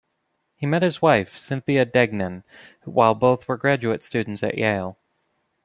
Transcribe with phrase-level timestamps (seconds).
[0.55, 2.43] He met his wife, Cynthia Degnan,
[2.85, 4.97] while both were graduate students at Yale.